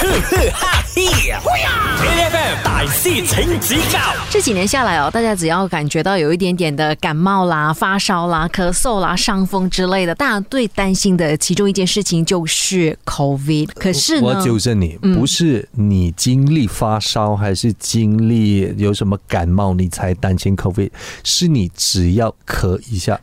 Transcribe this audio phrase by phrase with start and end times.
[0.00, 1.40] 哈嘿呀
[2.02, 3.98] ！A F M 大师请指教。
[4.30, 13.68] 这几年下来哦，大家只要感觉到有一点点的感冒啦、发烧啦、咳嗽啦、伤风之类的，大家最担心的其中一件事情就是 COVID。
[13.74, 20.90] 可是我呢，纠正你，嗯不是你经历发烧还是经历有什么感冒你才担心 COVID，
[21.22, 23.20] 是你只要咳一下，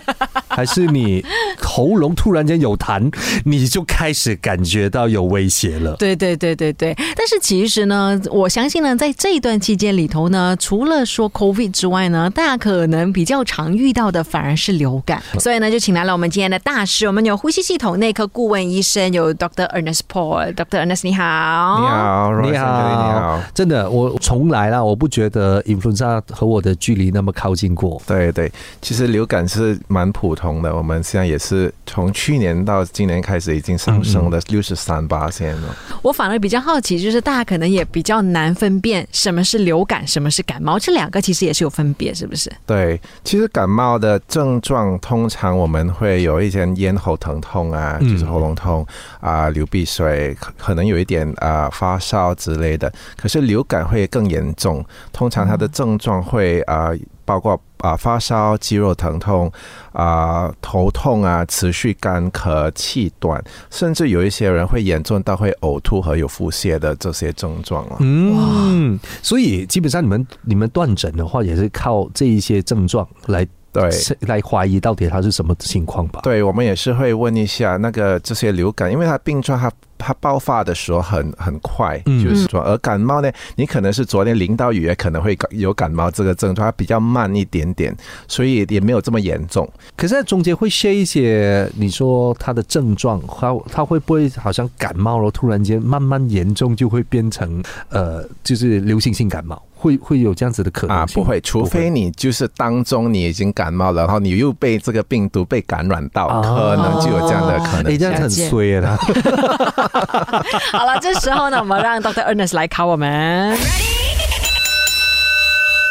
[0.54, 1.24] 还是你
[1.60, 3.12] 喉咙突然间有痰，
[3.44, 5.96] 你就开始感觉到有威胁了。
[5.96, 15.22] 对对对对对，但是其实呢，我相信呢，在这一段期间里头呢，除了说 COVID 之外呢，大家可能比较常遇到的反而是流感。
[15.38, 21.86] 所以呢，就请来了我们今天的大师，我们有呼吸系统内科顾问医生，有 Doctor Ernest Paul，Doctor Ernest 你好，你。
[21.86, 28.00] 好，你 Royce，你好好。，真的，我从来啦，我不觉得 influenza 和我的距离那么靠近过。
[28.06, 28.50] 对对，
[28.82, 35.76] 其实流感是蛮普通的，我们现在也是从去年到今年开始已经上升了六十三八线了。
[36.02, 42.52] 我反而比较好奇，就是大家可能也比较难分辨什么是流感，什么是感冒，这两个其实也是有分别，是不是？
[42.66, 48.86] 对，其实感冒的症状通常我们会有一些咽喉疼痛啊，嗯就是喉咙痛
[49.20, 52.92] 啊、流鼻水，可可能有一点啊、发烧之类的。
[53.16, 56.90] 可是流感会更严重，通常它的症状会啊、
[57.24, 59.50] 包括啊、发烧、肌肉疼痛
[59.92, 67.96] 啊、头痛啊、持续干咳、气短，甚至有一些人会严重到会呕吐和有腹泻的这些症状了。
[68.00, 73.90] 嗯，所以基本上你们你们断诊的话，也是靠这一些症状来对。
[74.20, 76.20] 来怀疑到底他是什么情况吧？
[76.22, 79.70] 对，我们也是会问一下那个这些流感，因为它病状它
[80.04, 87.96] 它爆发的时候很很快，嗯就是说，而感冒呢，你可能是昨天淋到雨，也可能会感有感冒这个症状，它比较慢一点点，
[88.28, 89.66] 所以也没有这么严重。
[89.96, 108.96] 可是在中间会 share 一些，你说它的症状，它它会不会好像感冒了，突然间慢慢严重，就会变成呃，就是流行性感冒，会会有这样子的可能啊，不会，除非你就是当中你已经感冒了，然后你又被这个病毒被感染到，啊可能就有这样的可哎，能这样子很衰啊！
[110.72, 113.54] 好了，这时候呢，我们让 Doctor Ernest 来考我们。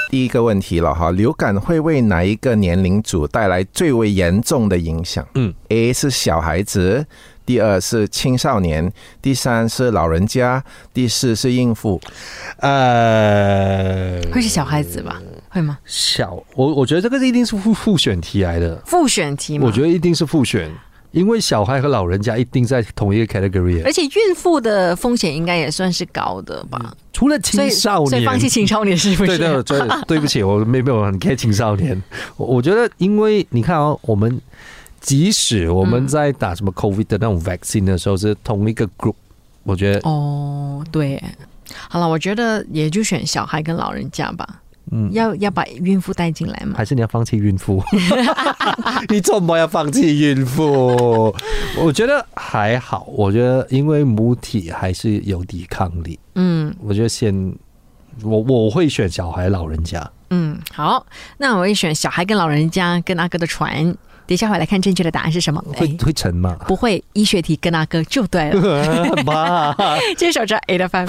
[0.09, 5.25] 第一个问题了哈，流感会为哪一个年龄组带来最为严重的影响？
[5.35, 7.05] 嗯，A 是小孩子，
[7.45, 11.99] 第二是青少年，第三是老人家，第四是孕妇。
[12.57, 15.21] 呃，会是小孩子吧？
[15.49, 15.77] 会吗？
[15.85, 19.65] 小我我觉得这个是一定是复复选题来的，复选题吗？
[19.67, 20.71] 我觉得一定是复选，
[21.11, 26.93] 因为小孩和老人家一定在同一个 category，而且孕妇的风险应该也算是高的吧？
[27.11, 29.37] 除了青少年，所以放弃青少年是不是？
[29.37, 32.01] 对对对，对不起，我没没有很 care 青少年。
[32.37, 34.41] 我我觉得，因为你看哦，我们
[35.03, 39.13] 即使我们在打什么 COVID 的那种 vaccine 的时候是同一个 group，
[39.63, 41.21] 我觉得哦，对。
[41.89, 44.61] 好了，我觉得也就选小孩跟老人家吧。
[44.91, 46.75] 嗯要要把孕妇带进来吗？
[46.77, 47.83] 还是你要放弃孕妇？
[49.09, 51.33] 你怎么要放弃孕妇？
[51.79, 57.53] 我觉得还好，我觉得因为母体还是有抵抗力，嗯我觉得先
[58.21, 60.07] 我我会选小孩、老人家。
[60.29, 61.05] 嗯，好，
[61.37, 63.95] 那我会选小孩跟老人家跟阿哥的船。
[64.25, 65.61] 等一下我来看正确的答案是什么？
[65.75, 66.55] 会哎会沉吗？
[66.67, 69.15] 不会，医学题跟阿哥就对了。
[69.25, 69.75] 妈，
[70.17, 71.05] 这首歌 A 的翻。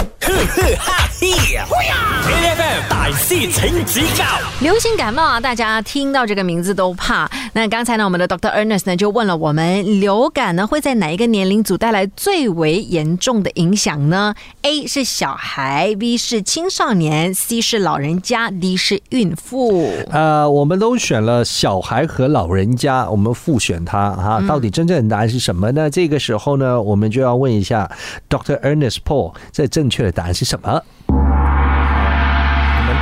[2.88, 4.24] 大师请指教。
[4.60, 7.30] 流行感冒啊，大家听到这个名字都怕。
[7.52, 19.90] 那刚才呢，我们的 Doctor Ernest 呢就问了我们，流感呢会在哪一个年龄组带来最为严重的影响呢？A 是小孩，B 是青少年，C 是老人家，D 是孕妇。
[20.10, 25.88] 呃，我们都选了小孩和老人家，我们复选它哈，到底真正的答案是什么呢？
[25.88, 27.90] 这个时候呢，我们就要问一下
[28.28, 30.82] Doctor Ernest Paul，这正确的答案是什么？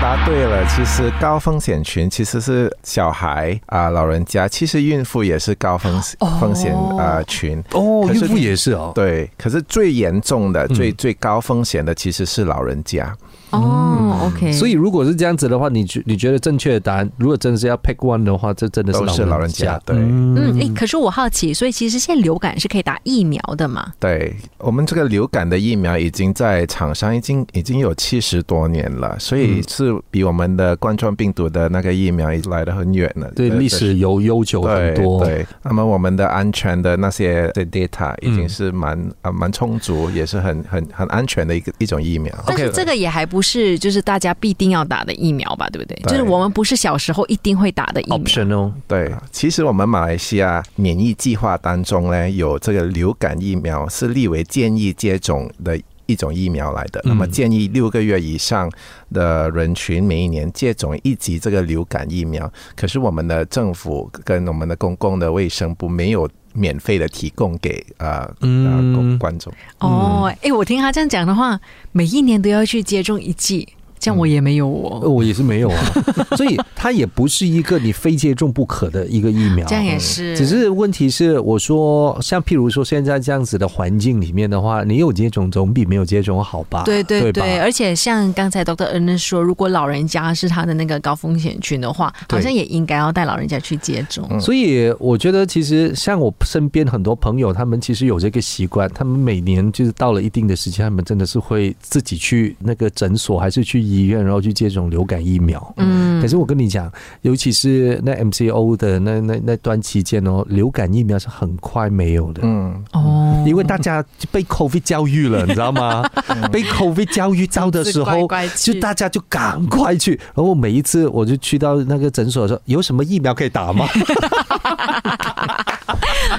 [0.02, 6.02] 答对了，其实高风险群其实是小孩啊、老人家，其实孕妇也是高风
[6.40, 7.62] 风险啊、群。
[7.70, 8.90] 哦，孕妇也是哦。
[8.96, 13.16] 对，可是最严重的、嗯最最高风险的其实是老人家。
[13.52, 23.92] 哦，OK，所以如果是这样子的话，你觉你觉得正确的答案，如果真的是要 pick one 的话，这真的是都是老人家对嗯，哎，可是我好奇，所以其实现在流感是可以打疫苗的嘛？
[24.00, 33.26] 对我们这个流感的疫苗已经在厂商已经已经有七十多年了，所以嗯是比我们的冠状病毒的那个疫苗来的很远了。
[33.26, 35.24] 呃对历史有悠久很多。
[35.24, 42.32] 对对，那么我们的安全的那些的 data 已嗯经是蛮啊蛮充足，也是很很很安全的一个一种疫苗。
[42.46, 45.94] 但是 OK 这个也还不是就是大家必定要打的疫苗吧，对不对？
[46.04, 48.18] 对就是我们不是小时候一定会打的疫苗。
[48.18, 55.76] optional 对，其实我们马来西亚免疫计划当中呢，有这个流感疫苗是立为建议接种的。
[55.76, 57.00] 一一种疫苗来的。
[57.04, 58.70] 那么建议六个月以上
[59.14, 62.52] 的人群每一年接种一剂这个流感疫苗。
[62.76, 69.52] 可是我们的政府跟我们的公共的卫生部没有免费的提供给呃呃观众。
[69.78, 71.60] 哦，哎，我听他这样讲的话，
[71.92, 73.68] 每一年都要去接种一剂。
[74.02, 75.78] 这样我也没有哦，我也是没有啊，
[76.36, 79.64] 所以它也不是一个你非接种不可的一个疫苗。
[79.68, 86.82] 这样也是，只是问题是，我说像譬如说现在这样子的环境里面的话，你有接种总比没有接种好吧？
[86.82, 94.28] 对对对，而且像刚才 Doctor N 说，如果老人家是他的那个高风险群的话，好像也应该要带老人家去接种。
[94.40, 105.74] 所以我觉得，其实像我身边很多朋友，他们其实有这个习惯，他们每年就是到了一定的时间，他们真的是会自己去那个诊所，还是去医院，然后去接种流感疫苗。
[105.76, 106.90] 嗯，可是我跟你讲，
[107.20, 112.40] 尤其是那 MCO 的那那那段期间哦，流感疫苗是很快没有的。
[112.44, 116.02] 嗯，哦，因为大家被 COVID 教育了，你知道吗？
[116.50, 120.18] 被 COVID 教育到的时候，就大家就赶快去。
[120.34, 123.86] 然后每一次我就去到那个诊所说，有什么疫苗可以打吗？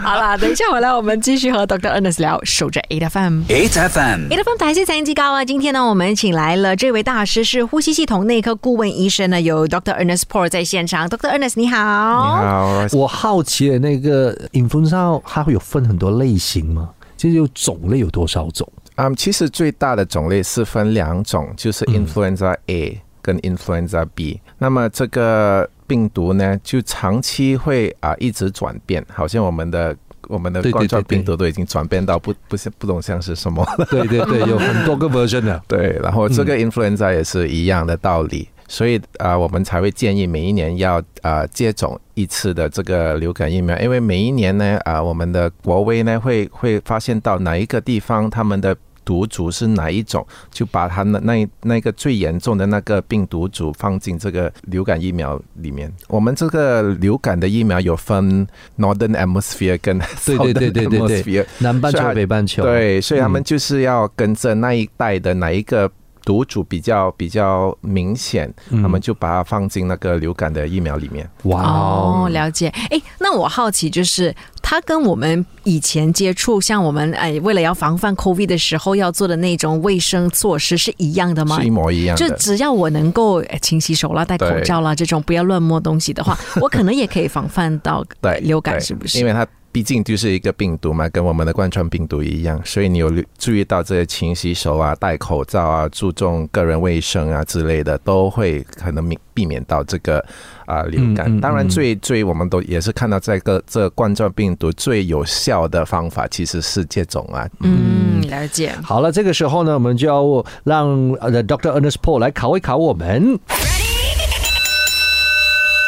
[0.01, 2.39] 好啦，等一下回来，我们继续和 Doctor Ernest 聊。
[2.43, 5.43] 守着 A F M，A F M，A F M 台系财经高啊！
[5.43, 11.07] 今天呢，我们请来了这位大师，是呼吸系统内科顾问医生呢，有 Doctor Ernest Paul 在现场。
[11.07, 12.87] Doctor Ernest 你好，你好。
[12.93, 16.89] 我好奇的那个 influenza 它会有分很多类型吗？
[17.17, 18.67] 其实有种类有多少种？
[18.95, 24.39] 嗯，其实最大的种类是分两种，就是 influenza A 跟 influenza B。
[24.57, 29.95] 那么这个病毒呢，就长期会啊一直转变，好像我们的
[30.27, 33.85] 我们的冠状病毒都已经转变到不不像不懂像是什么了。
[33.91, 35.61] 对对对，有很多个 version 的。
[35.67, 48.75] 对，然后这个 influenza 也是一样的道理，所以啊，我们才会建议每一年要啊接种一次的这个流感疫苗，因为每一年呢啊，我们的国威呢会会发现到哪一个地方他们的。
[49.03, 50.25] 毒株是哪一种？
[50.51, 55.91] 就把它那那那个最严重的那个病毒株放进这个流感疫苗里面。
[56.07, 58.47] 我们这个流感的疫苗有分
[58.77, 62.63] Northern Atmosphere 跟 Southern 对对对 Atmosphere，南半球北半球。
[62.63, 65.91] 对，所以他们就是要跟着那一代的哪一个。
[66.25, 68.49] 毒株比较比较明显，
[68.81, 71.29] 他们就把它放进那个流感的疫苗里面。
[71.43, 72.69] 哇哦，了解。
[72.89, 74.33] 哎，那我好奇就是，
[74.65, 81.59] 它跟我们以前接触，像我们哎，为了要防范 COVID 的时候要做的那种卫生措施是一样的吗？
[81.59, 82.17] 是一模一样。
[82.17, 89.19] 就只要我能够勤洗手啦、戴口罩啦，这种不要乱摸东西的话，我可能也可以防范到 对流感，是不是？
[89.19, 89.45] 因为它。
[89.73, 100.23] 毕竟就是一个病毒嘛，跟我们的冠状病毒一样，所以你有注意到这些勤洗手啊、戴口罩啊、注重个人卫生啊之类的，都会可能避避免到这个
[100.67, 101.41] 啊流感。
[101.41, 107.49] 当然，最最我们都也是看到这个这冠状病毒最有效的方法其实是接种啊。
[107.61, 108.71] 嗯，了解。
[108.83, 110.87] 好了，这个时候呢，我们就要让
[111.19, 111.71] 呃 Dr.
[111.71, 113.39] Ernest Paul 来考一考我们。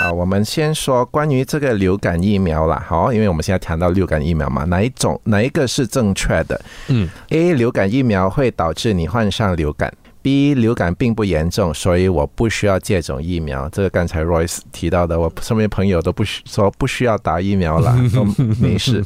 [0.05, 2.83] 好，我们先说关于这个流感疫苗啦。
[2.87, 6.61] 好，因为我们现在谈到流感疫苗嘛，哪一种哪一个是正确的？
[6.89, 9.91] 嗯，A 流感疫苗会导致你患上流感
[10.21, 13.67] ；B 流感并不严重，所以我不需要接种疫苗。
[13.69, 18.23] 这个刚才 Royce 提到的，我身边朋友都不需说不需要打疫苗了， 都
[18.61, 19.03] 没事。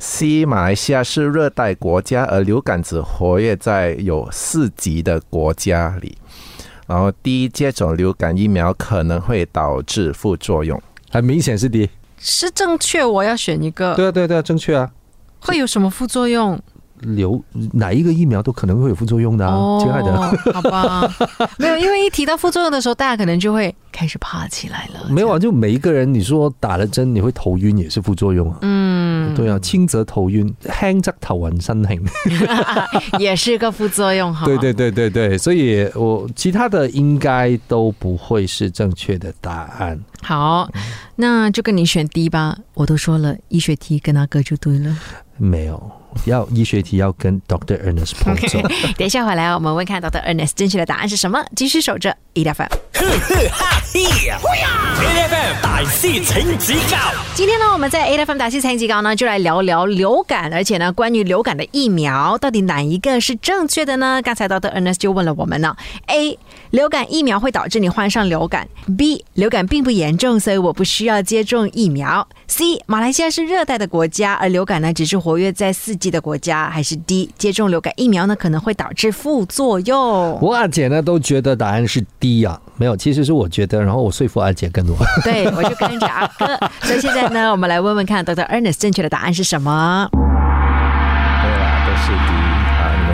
[0.00, 6.18] C 马来西亚是热带国家，而流感只活跃在有四级的国家里。
[6.86, 13.04] 然后，第一接种流感疫苗可能会导致副作用，很明显是第一，是正确。
[13.04, 14.90] 我要选一个，对啊，对啊，对啊，正确啊。
[15.40, 16.60] 会有什么副作用？
[17.00, 20.16] 流哪一个疫苗都可能会有副作用的啊，亲爱的。
[20.54, 21.02] 好吧，
[21.58, 25.10] 没有，因为一提到副作用的时候，大家可能就会开始怕起来了。
[25.10, 28.58] 没有啊，就每一个人，你说打了针你会头晕也是副作用啊。
[28.62, 28.83] 嗯，
[29.34, 32.00] 对啊，轻则头晕，轻则头晕身轻，
[33.18, 34.44] 也是个副作用哈。
[34.46, 39.98] 对对对对对，所以我其他的应该都不会是正确的答案。
[40.22, 40.70] 好，
[41.16, 42.56] 那就跟你选 D 吧。
[42.74, 44.96] 我都说了，医学题跟他哥就对了。
[45.36, 45.90] 没有。
[46.26, 48.62] 要医学题要跟 Doctor Ernest 碰撞。
[48.96, 51.44] 等一下回来，我们问看 Doctor Ernest 正确的答案是什么？
[51.54, 52.70] 继续守着 E F M。
[53.94, 54.06] A
[55.22, 56.96] F M 大师请指教。
[57.34, 64.20] 今天呢，我们在 A F M 大师请指教呢，就来聊聊流感，而且呢，关于流感的疫苗，到底哪一个是正确的呢？
[64.22, 66.38] 刚才 Doctor Ernest 就问了我们呢：A
[66.70, 68.66] 流感疫苗会导致你患上流感
[68.96, 80.38] ；B 流感并不严重，所以我不需要接种疫苗；C 马来西亚是热带的国家，而流感呢只是活跃在四季的国家；还是 D 接种流感疫苗呢可能会导致副作用？
[80.40, 84.96] 我阿姐呢都觉得答案是 D 啊，没有，其实是我觉得，然后我说服阿姐更多。
[85.22, 86.46] 对，我就跟着阿哥。
[86.82, 88.46] 所以现在呢，我们来问问看，Dr.
[88.48, 90.08] Ernest 正确的答案是什么？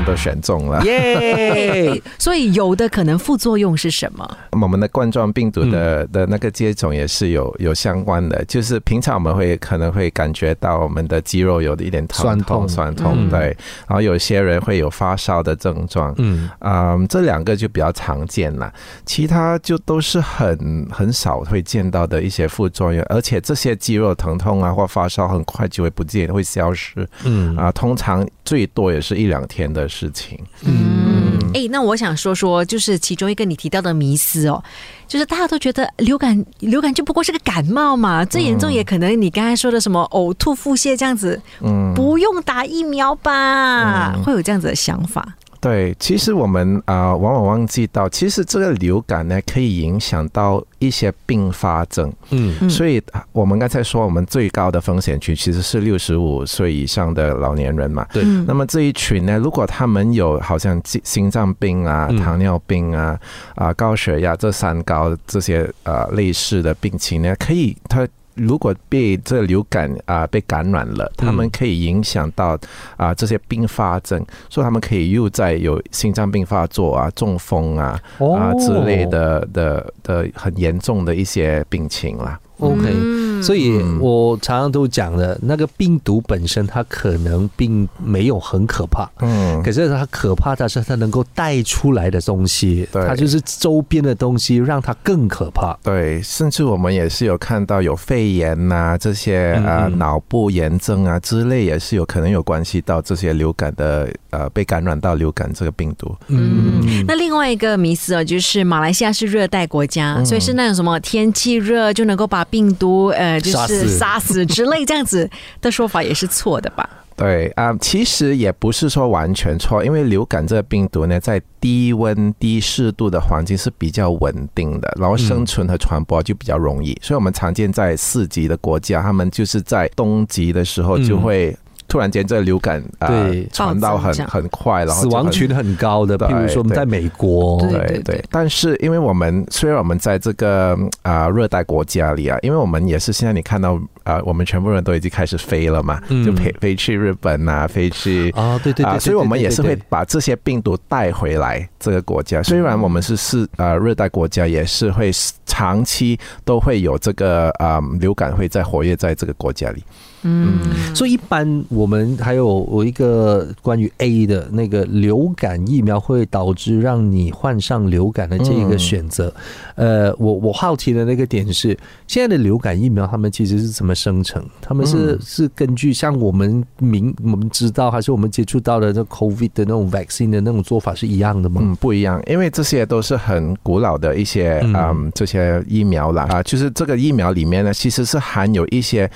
[0.04, 0.84] 都选中了。
[0.84, 2.00] 耶！
[2.18, 4.38] 所以有的可能副作用是什么？
[4.52, 12.60] 我们的冠状病毒的的那个接种也是有有相关的，就是平常我们会可能会感觉到我们的肌肉有一点疼酸痛。
[12.60, 13.30] 痛酸痛，嗯。
[13.30, 18.72] 对，然后有些人会有发烧的症状，嗯，嗯，这两个就比较常见了，
[19.06, 27.56] 其他就都是很很少会见到的一些副作用，而且这些肌肉疼痛啊或发烧很快就会不见，会消失，嗯。
[27.56, 30.38] 啊，通常最多也是一两天的事情。
[30.64, 34.62] 嗯，哎，那我想说说，就是其中一个你提到的迷思哦，
[35.08, 44.14] 就是大家都觉得流感流感就不过是个感冒嘛，最严重也可能你刚才说的什么呕吐、腹泻这样子，嗯，不用打疫苗吧？
[44.24, 45.36] 会有这样子的想法？
[45.60, 52.10] 对，其实我们啊、往往忘记到，其实这个流感呢，可以影响到一些并发症。
[52.30, 58.06] 嗯嗯所以啊我们刚才说，我们最高的风险群其实是六十五岁以上的老年人嘛。
[58.12, 63.18] 对嗯那么这一群呢，如果他们有好像心心脏病啊、嗯糖尿病啊、
[63.54, 68.08] 啊高血压这三高这些呃类似的病情呢，可以他。
[68.34, 72.58] 如果被这流感啊、被感染了，他们可以影响到
[72.96, 82.38] 啊、这些并发症，所以他们可以又在有心脏病发作啊、中风啊哦啊之类的的的很严重的一些病情啦。
[82.58, 83.19] ，OK。
[83.40, 83.42] 嗯。
[83.42, 83.98] 所以嗯。
[84.00, 89.62] 我常常都讲的，那个病毒本身它可能并没有很可怕，嗯。
[89.62, 93.06] 可是它可怕的是它能够带出来的东西，对。
[93.06, 95.76] 它就是周边的东西让它更可怕。
[95.82, 106.14] 对，甚至我们也是有看到有肺炎呐、这些啊脑部炎症啊之类，也是有可能有关系到这些流感的呃被感染到流感这个病毒。
[106.28, 110.26] 嗯，那另外一个迷思哦，就是马来西亚是热带国家，嗯。
[110.26, 115.28] 所以是那种什么天气热就能够把病毒呃就是杀死杀死之类这样子
[115.60, 116.88] 的说法也是错的吧？
[117.16, 126.98] 对啊、其实也不是说完全错，因为流感这个病毒呢，在低温低湿度的环境是比较稳定的，然后生存和传播就比较容易。
[127.02, 131.54] 所以我们常见在四级的国家，他们就是在冬季的时候就会
[131.90, 133.10] 突然间这个流感啊、
[133.52, 138.02] 传到很很快，然后死亡群很高的，对譬如说我们在美国，对对。
[138.02, 143.78] 对，但是因为我们虽然我们在这个啊、热带国家里啊，因为我们也是现在你看到
[144.10, 148.30] 啊、我们全部人都已经开始飞了嘛，嗯就飞飞去日本啊，飞去。
[148.30, 152.42] 啊，对对对啊，所以我们也是会把这些病毒带回来这个国家。
[152.42, 155.10] 虽然我们是是呃热带国家，也是会
[155.46, 159.84] 长期都会有这个啊、流感会在活跃在这个国家里。
[160.22, 160.58] 嗯，
[160.94, 169.32] 所以一般我们还有我一个关于 A 的那个流感疫苗会导致让你患上流感的这一个选择，
[169.76, 171.68] 呃，我我好奇的那个点是，
[172.06, 174.42] 现在的流感疫苗他们其实是怎么生成？
[174.60, 181.60] 他们是、嗯是根据像我们明我们知道，还是我们接触到的这 COVID 的那种 vaccine 的那种做法是一样的吗？
[181.62, 189.10] 嗯，不一样，因为这些都是很古老的一些嗯嗯这些疫苗啦啊，就是这个疫苗里面呢，其实是含有一些。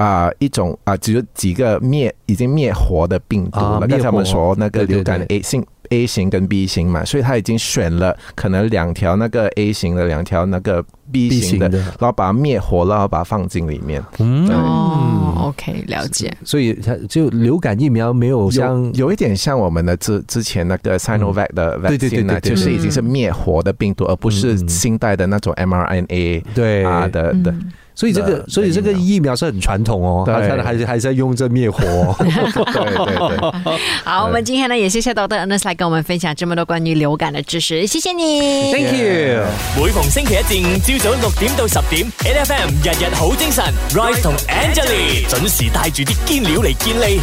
[0.00, 3.66] 啊、一种啊，只有几个灭已经灭活的病毒了。
[3.66, 14.02] 啊灭刚才我们说那个流感的 A 型 A 型跟 B 型嘛，所以他已经选了可能两条那个 A 型的，两条那个 B 型的，型的然后把它灭活了，然后把它放进里面。
[14.18, 16.32] 嗯哦，OK，了解。
[16.44, 27.50] 所以它就流感疫苗没有像有有一点像我们的之之前那个 Sinovac 的对对对 vaccine 呢，对对就是已经是灭活的病毒，而不是新代的那种 mRNA 对啊的的。
[27.50, 35.38] 嗯所以这个，所以这个疫苗是很传统哦，对它它还是还是在用这灭活哦、 对对对， 好，我们今天呢也谢谢 Dr.
[35.38, 38.72] Ernest 来跟我们分享这么多关于流感的知识，谢谢你。
[38.72, 39.44] Thank you。
[39.76, 47.20] 每逢星期一至五朝早六點到十點，N F M 日日好精神，Rise 同 Angelie 準時帶住啲堅料嚟健利。